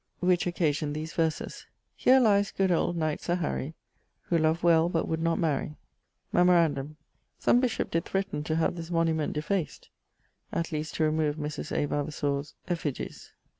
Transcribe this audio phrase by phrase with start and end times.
[0.19, 3.75] Which occasioned these verses: Here lies good old knight Sir Harry,
[4.29, 5.75] Who loved well, but would not marry....
[6.33, 6.97] Memorandum:
[7.37, 9.89] some bishop did threaten to have this monument defaced
[10.51, 11.71] (at least to remove Mris.
[11.71, 11.85] A.
[11.85, 13.31] Vavasour's effigies).